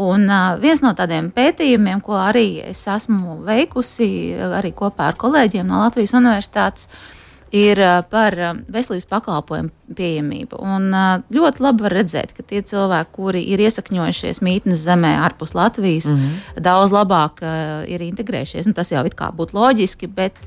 [0.00, 0.24] Un
[0.62, 4.08] viens no tādiem pētījumiem, ko arī es esmu veikusi
[4.40, 7.19] arī kopā ar kolēģiem no Latvijas Universitātes, uh,
[7.50, 8.36] ir par
[8.70, 10.60] veselības pakalpojumu pieejamību.
[10.62, 10.92] Un
[11.34, 16.20] ļoti labi var redzēt, ka tie cilvēki, kuri ir iesakņojušies mītnes zemē, ārpus Latvijas, mm
[16.20, 16.62] -hmm.
[16.62, 17.42] daudz labāk
[17.90, 18.66] ir integrējušies.
[18.70, 20.38] Un tas jau it kā būtu loģiski, bet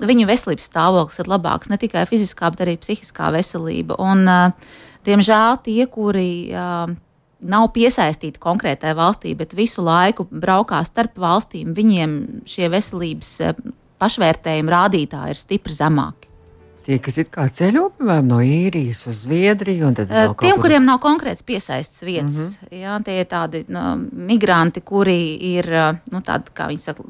[0.00, 3.94] viņu veselības stāvoklis ir labāks ne tikai fiziskā, bet arī psihiskā veselība.
[3.98, 4.26] Un,
[5.06, 6.54] diemžēl tie, kuri
[7.44, 13.40] nav piesaistīti konkrētai valstī, bet visu laiku braukā starp valstīm, viņiem šie veselības
[14.00, 16.23] pašvērtējuma rādītāji ir stipri zemāki.
[16.84, 19.88] Tie, kas ir kā ceļo, piemēram, no īrijas uz Zviedriju.
[19.88, 20.66] Uh, tiem, kur...
[20.66, 22.80] kuriem nav konkrēts piesaistes vietas, mm -hmm.
[22.82, 25.16] jā, tie ir tādi no, migranti, kuri
[25.54, 25.70] ir,
[26.12, 27.06] nu, tādi, kā viņi saka,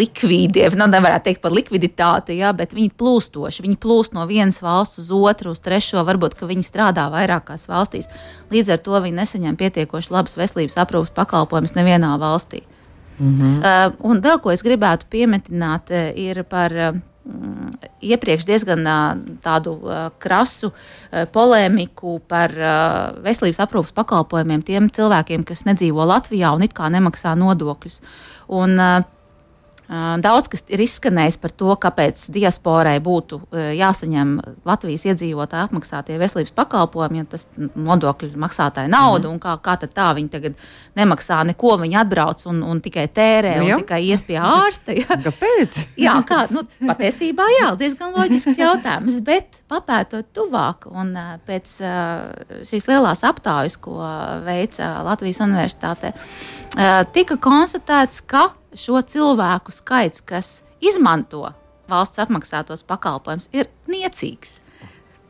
[0.00, 3.64] likvīdi, nu, nevarētu teikt par likviditāti, jā, bet viņi plūstoši.
[3.64, 6.04] Viņi plūst no vienas valsts uz otru, uz trešo.
[6.04, 8.08] Varbūt viņi strādā vairākās valstīs.
[8.52, 12.62] Līdz ar to viņi nesaņem pietiekoši labas veselības aprūpas pakalpojumus nevienā valstī.
[13.18, 13.58] Mm -hmm.
[13.58, 16.72] uh, un vēl ko es gribētu piemetināt, ir par.
[16.72, 17.02] Uh,
[18.04, 18.84] iepriekš diezgan
[19.44, 19.78] tādu
[20.20, 20.70] krasu
[21.32, 22.52] polēmiku par
[23.24, 28.00] veselības aprūpas pakalpojumiem tiem cilvēkiem, kas nedzīvo Latvijā un it kā nemaksā nodokļus.
[28.52, 28.76] Un,
[29.84, 34.30] Daudz kas ir izskanējis par to, kāpēc diasporai būtu jāsaņem
[34.64, 39.34] Latvijas iedzīvotāju apmaksātie veselības pakalpojumi, jo tas nodokļu maksātāja nauda, mm.
[39.34, 40.64] un kā, kā tad tā viņi tagad
[40.96, 44.96] nemaksā neko, viņi atbrauc un, un tikai tērē nu, un tikai iet pie ārsta.
[44.96, 45.20] Ja?
[45.26, 45.82] Kāpēc?
[46.00, 51.12] jā, kā, nu, patiesībā jā, diezgan loģisks jautājums, bet papētot tuvāk un
[51.44, 51.76] pēc
[52.72, 54.00] šīs lielās aptaujas, ko
[54.48, 56.14] veica Latvijas Universitāte,
[57.12, 61.48] tika konstatēts, ka šo cilvēku skaits, kas izmanto
[61.90, 64.58] valsts apmaksātos pakalpojumus, ir niecīgs.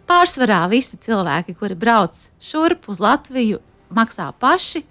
[0.08, 3.62] Pārsvarā visi cilvēki, kuri brauc šurp uz Latviju,
[3.94, 4.84] maksā paši.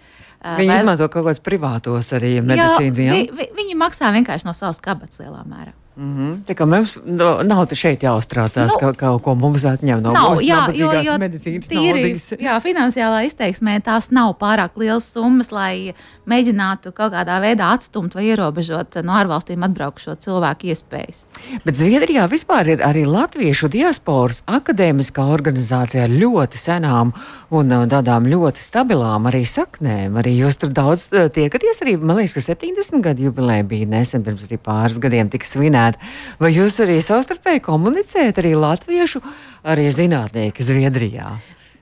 [0.43, 0.79] Viņi vai...
[0.81, 2.99] izmanto kaut kādus privātos arī medicīnas.
[2.99, 5.75] Jā, vi, viņi maksā vienkārši no savas kabatas lielā mērā.
[5.95, 6.37] Mm -hmm.
[6.47, 10.31] Tā kā mums no, nav šeit jāuztraucās, nu, ka kaut ko mums atņem no nav,
[10.31, 12.33] mūsu jā, jo, jo medicīnas naudas.
[12.39, 15.93] Jā, finansiālā izteiksmē tās nav pārāk liels summas, lai
[16.25, 21.23] mēģinātu kaut kādā veidā atstumt vai ierobežot no ārvalstīm atbraukušo cilvēku iespējas.
[21.65, 27.13] Bet Zviedrijā vispār ir arī latviešu diasporas akadēmiskā organizācija ar ļoti senām
[27.51, 30.17] un uh, tādām ļoti stabilām arī saknēm.
[30.17, 34.23] Arī jūs tur daudz uh, tiekaties arī, man liekas, ka 70 gadu jubileja bija nesen,
[34.23, 35.99] pirms arī pāris gadiem tika svinēta minēt.
[36.39, 39.21] Vai jūs arī savstarpēji komunicējat arī latviešu,
[39.63, 41.37] arī zinātnieki Zviedrijā?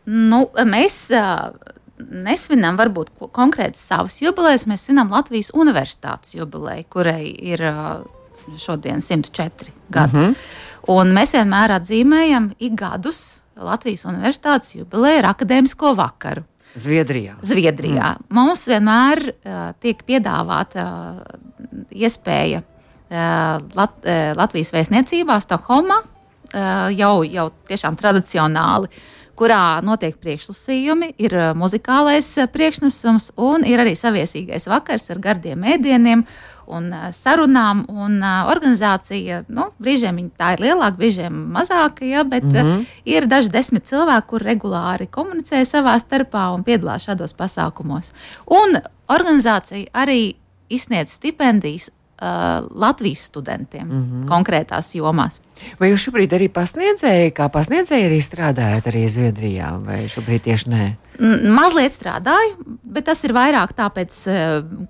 [0.06, 1.12] Nu, mēs
[2.02, 7.62] nesvinam varbūt konkrēti savas jubilejas, mēs svinam Latvijas Universitātes jubileju, kurai ir
[8.58, 10.18] šodien 104 gadi.
[10.18, 10.36] Mm -hmm.
[10.88, 16.44] Un mēs vienmēr atzīmējam ik gadus Latvijas Universitātes jubileju ar akadēmisko vakaru.
[16.76, 17.36] Zviedrijā.
[17.42, 18.16] Zviedrijā.
[18.16, 18.26] Mm.
[18.30, 21.24] Mums vienmēr uh, tiek piedāvāta uh,
[21.92, 22.64] iespēja
[23.12, 24.06] Lat
[24.39, 25.97] Latvijas vēstniecībā Stokholmā
[26.95, 28.88] jau, jau tiešām tradicionāli
[29.41, 36.24] kurā notiek priekšlasījumi, ir muzikālais priekšnesums un ir arī saviesīgais vakars ar gardiem ēdieniem
[36.71, 37.84] un sarunām.
[37.89, 42.86] Un organizācija, nu, brīžiem tā ir lielāka, brīžiem mazāka, ja, bet mm -hmm.
[43.06, 48.12] ir daži desmit cilvēki, kur regulāri komunicē savā starpā un piedalās šādos pasākumos.
[48.45, 50.36] Un organizācija arī
[50.69, 51.89] izsniedz stipendijas
[52.22, 54.28] uh, Latvijas studentiem mm -hmm.
[54.30, 55.42] konkrētās jomās.
[55.80, 60.86] Vai jūs šobrīd arī pasniedzēji, kā pasniedzēji arī strādājat arī Zviedrijā, vai šobrīd tieši nē?
[61.19, 62.56] Mazliet strādāju,
[62.88, 64.38] bet tas ir vairāk tāpēc uh,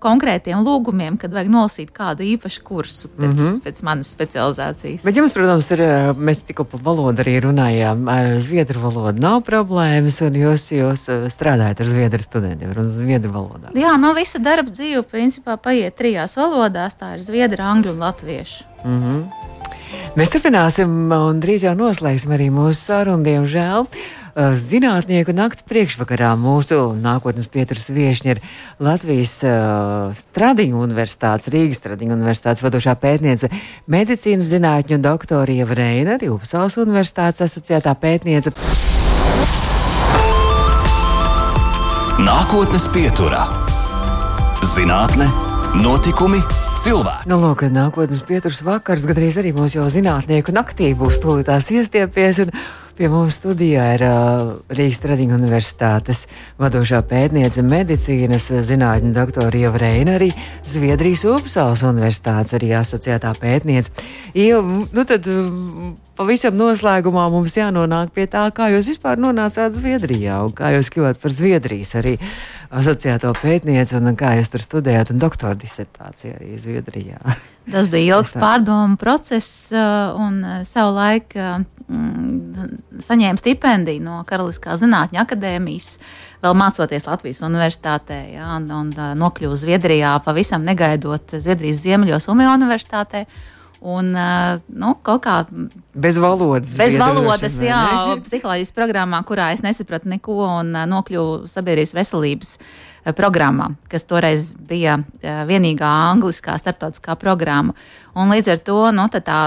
[0.04, 3.60] konkrētiem lūgumiem, kad vajag nolasīt kādu īpašu kursu pēc, mm -hmm.
[3.66, 5.04] pēc manas specializācijas.
[5.04, 5.84] Bet jums, protams, ir,
[6.16, 11.82] mēs tikko par valodu arī runājām, ar zviedru valodu nav problēmas, un jūs, jūs strādājat
[11.82, 13.76] ar zviedru studentiem, un zviedru valodā.
[13.76, 18.64] Jā, no visa darba dzīve, principā, paiet trijās valodās, tā ir zviedru, angļu un latviešu.
[18.86, 19.24] Mm -hmm.
[20.16, 23.88] Mēs turpināsim un drīz jau noslēgsim arī mūsu sarunu, diemžēl.
[23.88, 28.42] Eh, zinātnieku nakts priekšvakarā mūsu nākotnes pieturas viesņa ir
[28.80, 33.52] Latvijas uh, Stradiņu universitātes, Rīgas Stradiņu universitātes vadošā pētniece,
[33.92, 38.56] medicīnas zinātņu doktora Ieva Reina, arī Upsals universitātes asociētā pētniece.
[42.22, 43.48] Nākotnes pieturā-
[44.76, 45.28] zinātne,
[45.82, 46.42] notikumi,
[46.82, 47.28] cilvēki.
[47.30, 52.46] Nu, lūk, nākotnes pieturas vakars, gandrīz arī mūsu jau zinātnieku naktī būs tūlītās iestiepies.
[52.46, 52.56] Un,
[52.98, 56.26] Pie mums studijā ir uh, Rīgas Tradiņu universitātes
[56.62, 60.32] vadošā pētniece medicīnas zinātņu doktora Ieva Reina, arī
[60.68, 63.94] Zviedrijas Upsāles universitātes arī asociētā pētniece.
[64.36, 65.30] Ieva, nu tad
[66.20, 71.22] pavisam noslēgumā mums jānonāk pie tā, kā jūs vispār nonācāt Zviedrijā un kā jūs kļuvāt
[71.24, 72.18] par Zviedrijas arī
[72.72, 77.20] asociēto pētnieci un kā jūs tur studējāt un doktora disertāciju arī Zviedrijā.
[77.70, 84.74] Tas bija ilgs pārdomu process, uh, un uh, savu laiku mm, saņēmu stipendiju no Karaliskā
[84.82, 85.94] Zinātņu akadēmijas,
[86.42, 92.58] vēl mācoties Latvijas universitātē, jā, un, un uh, nokļuvu Zviedrijā pavisam negaidot Zviedrijas ziemeļos Umija
[92.58, 93.26] universitātē.
[93.82, 95.40] Un, nu, kaut kā
[95.98, 96.76] bez valodas.
[96.78, 97.80] Bez valodas, jā,
[98.28, 105.00] psiholoģijas programmā, kurā es nesapratu neko un nokļuvu sabiedrības veselības uh, programmā, kas toreiz bija
[105.22, 107.74] eh, vienīgā angliskā starptautiskā programma.
[108.14, 109.40] Un līdz ar to nu, tā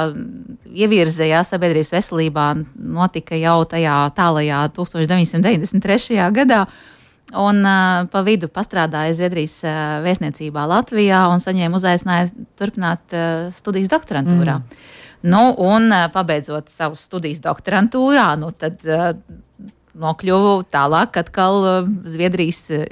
[0.75, 6.19] ievirzējā sabiedrības veselībā notika jau tajā tālajā 1993.
[6.35, 6.64] gadā.
[7.35, 13.88] Un uh, pa vidu pastrādāja Zviedrijas uh, vēstniecībā Latvijā un saņēma uzaicinājumu turpināt uh, studijas
[13.95, 14.59] doktorantūrā.
[14.61, 14.85] Mm.
[15.33, 18.85] Nu, un pabeidzot savus studijas doktorantūrā, nu, tad
[20.00, 22.85] nokļuvu tālāk atkal uh, Zviedrijas, uh,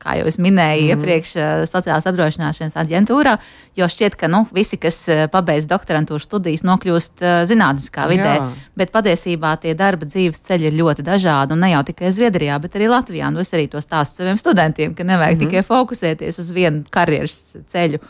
[0.00, 0.92] kā jau es minēju, mm.
[0.94, 3.36] iepriekš uh, sociālās apdrošināšanas aģentūrā,
[3.76, 4.98] jo šķiet, ka nu, visi, kas
[5.32, 8.36] pabeidz doktorantūras studijas, nokļūst zinātniskā vidē.
[8.38, 8.46] Jā.
[8.78, 12.78] Bet patiesībā tie darba dzīves ceļi ir ļoti dažādi, un ne jau tikai Zviedrijā, bet
[12.78, 13.28] arī Latvijā.
[13.28, 15.44] Un es arī to stāstu saviem studentiem, ka nevajag mm.
[15.44, 17.36] tikai fokusēties uz vienu karjeras
[17.68, 18.00] ceļu.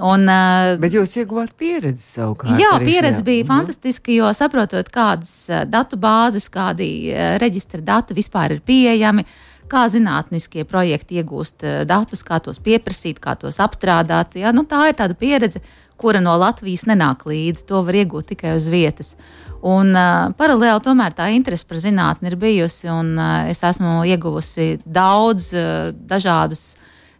[0.00, 2.56] Un, uh, Bet jūs ieguvāt pieredzi savukārt.
[2.60, 3.26] Jā, pieredze šajā.
[3.26, 3.50] bija mm.
[3.50, 5.32] fantastiska, jo saprotot, kādas
[5.68, 9.26] datu bāzes, kādi reģistra dati vispār ir pieejami,
[9.72, 14.36] kā zinātniskie projekti iegūst datus, kā tos pieprasīt, kā tos apstrādāt.
[14.40, 15.60] Jā, nu, tā ir tāda pieredze,
[16.02, 17.66] kura no Latvijas nenāk līdzi.
[17.68, 19.14] To var iegūt tikai uz vietas.
[19.62, 24.74] Un, uh, paralēli tomēr tā interese par zinātni ir bijusi, un uh, es esmu ieguvusi
[24.82, 26.72] daudz uh, dažādus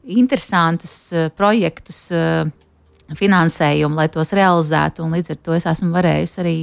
[0.05, 2.09] interesantus uh, projektus.
[2.11, 2.51] Uh,
[3.19, 5.07] finansējumu, lai tos realizētu.
[5.13, 6.57] Līdz ar to es esmu varējusi arī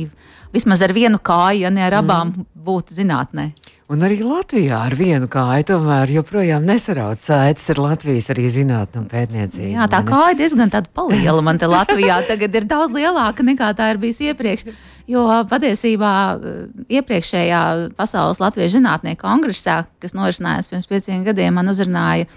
[0.54, 2.48] vismaz ar vienu kāju, ja ne ar abām, mm.
[2.66, 3.52] būt zinātnē.
[3.90, 9.08] Un arī Latvijā ar vienu kāju tomēr joprojām nesarauc saites ar Latvijas arī zinātnē un
[9.10, 9.72] pētniecību.
[9.74, 10.70] Jā, tā kāja diezgan
[11.10, 11.42] liela.
[11.46, 14.68] Man te Latvijā tagad ir daudz lielāka nekā tā ir bijis iepriekš.
[15.10, 16.62] Jo patiesībā eh,
[17.00, 17.64] iepriekšējā
[17.98, 22.30] Pasaules Latvijas zinātnieku kongresā, kas norisinājās pirms pieciem gadiem, man uzrunāja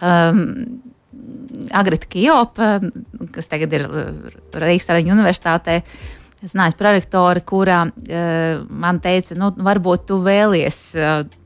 [0.00, 0.42] um,
[1.72, 2.76] Agrita Kijopa,
[3.34, 4.12] kas tagad ir uh,
[4.56, 5.80] Rīgas Traģiņu universitātē,
[6.44, 10.84] zinātnē prorektori, kurā uh, man teica, nu, varbūt tu vēlies.
[10.96, 11.42] Uh,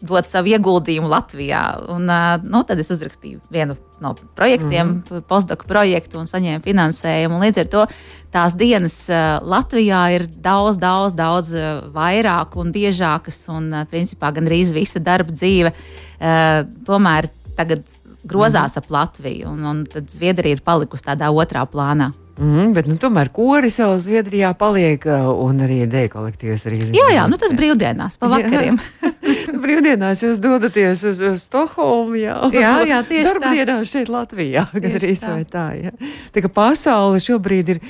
[0.00, 1.62] dot savu ieguldījumu Latvijā.
[1.92, 5.26] Un, uh, nu, tad es uzrakstīju vienu no projektiem, mm -hmm.
[5.28, 7.36] postdoku projektu, un saņēmu finansējumu.
[7.36, 7.86] Un līdz ar to
[8.32, 13.48] tās dienas uh, Latvijā ir daudz, daudz, daudz uh, vairāk un biežākas.
[13.48, 17.28] Un, uh, principā, gandrīz visa darba dzīve uh, tomēr
[17.60, 17.84] tagad
[18.24, 18.82] grozās mm.
[18.82, 22.10] ap Latviju, un, un tad Zviedrija ir palikusi tādā otrā plānā.
[22.40, 25.04] Mm, bet nu, tomēr koris jau Zviedrijā paliek,
[25.44, 27.02] un arī dēļ kolektīvs arī Zviedrijā.
[27.10, 28.78] Jā, jā, nu tas brīvdienās, pa vakariem.
[29.64, 35.12] brīvdienās jūs dodaties uz, uz Stokholmu, jā, jā, jā tieši Darbdienās šeit Latvijā, gan arī
[35.20, 35.36] tā.
[35.52, 35.92] tā, jā.
[36.32, 37.84] Tā kā pasaule šobrīd ir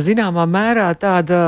[0.00, 1.42] zināmā mērā tāda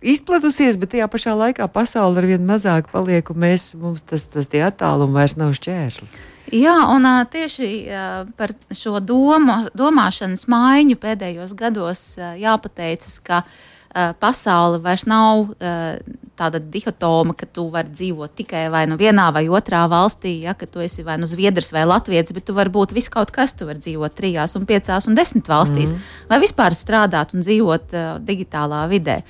[0.00, 4.48] izplatusies, bet tajā pašā laikā pasaule ar vien mazāk paliek, un mēs, mums tas, tas
[4.50, 6.22] tie attālumi vairs nav šķērslis.
[6.56, 13.44] Jā, un uh, tieši uh, par šo domu, domāšanas maiņu pēdējos gados uh, jāpateicas, ka
[13.44, 16.00] uh, pasaule vairs nav uh,
[16.40, 20.66] tāda dihotoma, ka tu vari dzīvot tikai vai nu vienā vai otrā valstī, ja, ka
[20.66, 23.68] tu esi vai nu zviedrs vai latviečs, bet tu vari būt viss kaut kas, tu
[23.68, 26.10] vari dzīvot trijās un piecās un desmit valstīs, mm.
[26.32, 29.20] vai vispār strādāt un dzīvot uh, digitālā vidē.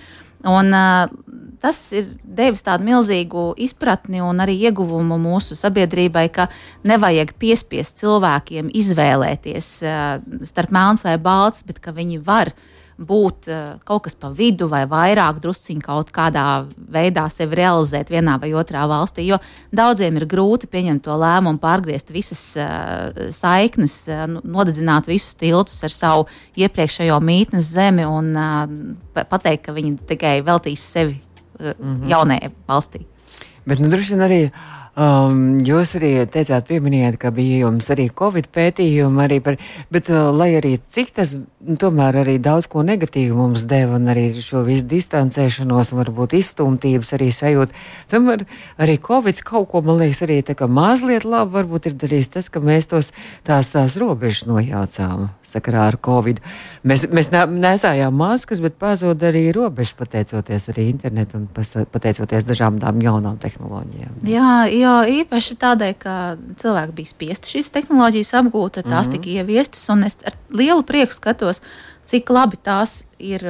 [0.49, 0.73] Un,
[1.61, 6.49] tas ir devis tādu milzīgu izpratni un arī ieguvumu mūsu sabiedrībai, ka
[6.89, 9.69] nevajag piespiest cilvēkiem izvēlēties
[10.49, 12.55] starp melns vai balts, bet ka viņi var
[13.07, 16.45] būt uh, kaut kas pa vidu vai vairāk drusciņi kaut kādā
[16.77, 19.25] veidā sevi realizēt vienā vai otrā valstī.
[19.29, 19.41] Jo
[19.73, 25.95] daudziem ir grūti pieņemt to lēmumu, pārgriezt visas uh, saiknes, uh, nodedzināt visus tiltus ar
[25.95, 26.29] savu
[26.61, 28.35] iepriekšējo mītnes zemi un
[29.15, 31.17] pateikt, ka viņi tikai veltīs sevi
[31.61, 32.11] mm -hmm.
[32.11, 33.07] jaunajai valstī.
[33.67, 34.41] Bet nu, droši vien arī
[35.01, 39.57] Um, jūs arī teicāt, pieminējāt, ka bija jums arī covid pētījumi, arī par,
[39.89, 44.11] bet uh, lai arī cik tas nu, tomēr arī daudz ko negatīvu mums deva, un
[44.13, 47.81] arī šo visu distancēšanos, un varbūt izstumtības arī sajūta,
[48.13, 48.45] tomēr
[48.83, 52.51] arī covid kaut ko, man liekas, arī tā kā mazliet labi varbūt ir darījis tas,
[52.53, 53.09] ka mēs tos
[53.49, 56.45] tās, tās robežas nojaucām sakarā ar covid.
[56.85, 62.83] Mēs, mēs ne, nesājām maskas, bet pazuda arī robežas pateicoties arī internetu un pateicoties dažām
[62.85, 64.21] tām jaunām tehnoloģijām.
[64.29, 64.55] Jā,
[64.91, 66.17] jo īpaši tādēļ, ka
[66.61, 69.13] cilvēki bija spiesti šīs tehnoloģijas apgūt, tās mm -hmm.
[69.13, 71.63] tika ieviestas, un es ar lielu prieku skatos,
[72.07, 73.43] cik labi tās ir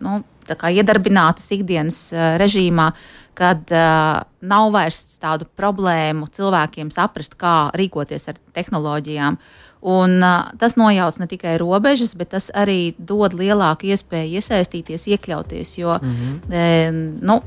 [0.00, 2.92] nu, iedarbinātas ikdienas režīmā,
[3.34, 9.38] kad uh, nav vairs tādu problēmu cilvēkiem saprast, kā rīkoties ar tehnoloģijām.
[9.82, 15.78] Un, uh, tas nojauc ne tikai robežas, bet tas arī dod lielāku iespēju iesaistīties, iekļauties.
[15.78, 16.52] Jo mm -hmm.
[16.52, 17.40] e, nu,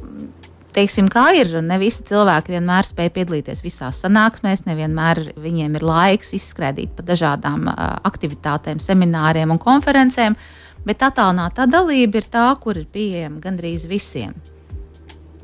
[0.75, 1.53] teiksim, kā ir.
[1.65, 7.69] Ne visi cilvēki vienmēr spēj piedalīties visās sanāksmēs, nevienmēr viņiem ir laiks izskrēdīt pa dažādām
[8.07, 10.37] aktivitātēm, semināriem un konferencēm,
[10.85, 14.35] bet attālinātā dalība ir tā, kur ir pieejama gandrīz visiem.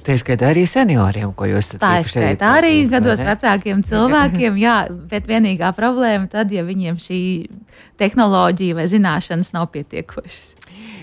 [0.06, 4.58] Tā skaitā arī senioriem, ko jūs tā skaitā arī gados vecākiem cilvēkiem.
[4.62, 4.78] Jā,
[5.12, 7.22] bet vienīgā problēma tad, ja viņiem šī
[8.02, 10.56] tehnoloģija vai zināšanas nav pietiekošas.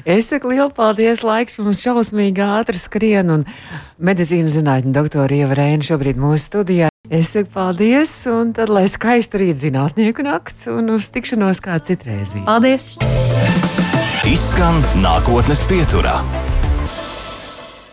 [0.09, 3.45] Es saku lielu paldies, laiks mums šausmīgi ātri skrien, un
[4.01, 6.91] medicīnas zinātņu doktora Ieva Reina šobrīd mūsu studijā.
[7.11, 12.37] Es saku paldies, un tad lai skaisti rīt zinātnieku nakts, un uz tikšanos kā citreiz.
[12.49, 12.95] Paldies!
[14.29, 16.21] Izskan nākotnes pieturā.